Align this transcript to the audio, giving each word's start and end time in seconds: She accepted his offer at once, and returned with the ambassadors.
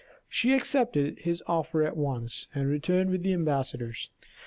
She 0.27 0.55
accepted 0.55 1.19
his 1.19 1.43
offer 1.45 1.83
at 1.83 1.95
once, 1.95 2.47
and 2.55 2.67
returned 2.67 3.11
with 3.11 3.21
the 3.21 3.33
ambassadors. 3.33 4.09